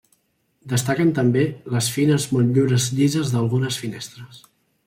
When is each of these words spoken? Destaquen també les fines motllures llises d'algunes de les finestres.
Destaquen 0.71 1.11
també 1.19 1.43
les 1.75 1.91
fines 1.97 2.27
motllures 2.39 2.91
llises 3.01 3.35
d'algunes 3.35 3.67
de 3.69 3.73
les 3.75 3.81
finestres. 3.87 4.43